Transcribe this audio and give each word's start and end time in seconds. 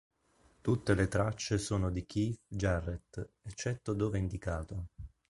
Tutte 0.61 0.95
le 0.95 1.07
tracce 1.07 1.59
sono 1.59 1.91
di 1.91 2.07
Keith 2.07 2.39
Jarrett, 2.47 3.23
eccetto 3.43 3.93
dove 3.93 4.17
indicato. 4.17 4.87